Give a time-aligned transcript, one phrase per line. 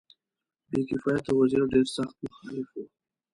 [0.69, 2.83] بې کفایته وزیر ډېر سخت مخالف وو.